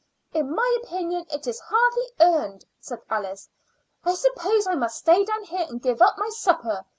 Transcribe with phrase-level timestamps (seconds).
[0.33, 3.47] "In my opinion, it is hardly earned," said Alice.
[4.03, 6.87] "I suppose I must stay down here and give up my supper.